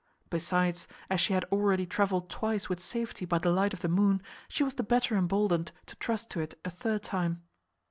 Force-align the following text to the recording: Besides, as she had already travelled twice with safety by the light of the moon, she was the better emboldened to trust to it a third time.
Besides, 0.31 0.87
as 1.11 1.19
she 1.19 1.33
had 1.33 1.43
already 1.51 1.85
travelled 1.85 2.27
twice 2.27 2.67
with 2.69 2.79
safety 2.79 3.23
by 3.23 3.37
the 3.37 3.51
light 3.51 3.71
of 3.71 3.81
the 3.81 3.87
moon, 3.87 4.23
she 4.47 4.63
was 4.63 4.73
the 4.73 4.81
better 4.81 5.15
emboldened 5.15 5.71
to 5.85 5.95
trust 5.97 6.31
to 6.31 6.39
it 6.39 6.59
a 6.65 6.71
third 6.71 7.03
time. 7.03 7.43